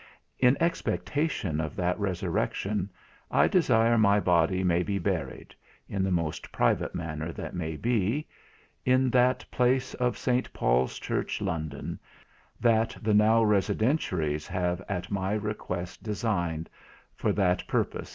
In 0.39 0.57
expectation 0.59 1.59
of 1.61 1.75
that 1.75 1.99
Resurrection, 1.99 2.89
I 3.29 3.47
desire 3.47 3.99
my 3.99 4.19
body 4.19 4.63
may 4.63 4.81
be 4.81 4.97
buried 4.97 5.53
in 5.87 6.01
the 6.01 6.09
most 6.09 6.51
private 6.51 6.95
manner 6.95 7.31
that 7.33 7.53
may 7.55 7.77
be 7.77 8.27
in 8.83 9.11
that 9.11 9.45
place 9.51 9.93
of 9.93 10.17
St. 10.17 10.51
Paul's 10.53 10.97
Church, 10.97 11.39
London, 11.39 11.99
that 12.59 12.97
the 12.99 13.13
now 13.13 13.43
Residentiaries 13.43 14.47
have 14.47 14.81
at 14.89 15.11
my 15.11 15.33
request 15.33 16.01
designed 16.01 16.67
for 17.15 17.31
that 17.33 17.67
purpose, 17.67 18.09
&c. 18.09 18.09